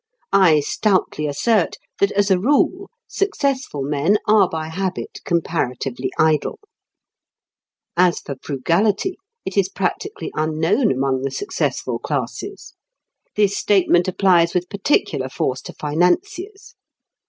[0.33, 6.59] I stoutly assert that as a rule successful men are by habit comparatively idle.
[7.95, 12.73] As for frugality, it is practically unknown among the successful classes:
[13.35, 16.73] this statement applies with particular force to financiers.